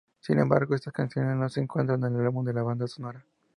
Sin 0.19 0.39
embargo, 0.39 0.73
estas 0.73 0.93
canciones 0.93 1.35
no 1.37 1.47
se 1.47 1.59
encuentran 1.61 2.03
en 2.05 2.15
el 2.19 2.25
álbum 2.25 2.43
de 2.43 2.53
la 2.53 2.63
banda 2.63 2.87
sonora. 2.87 3.23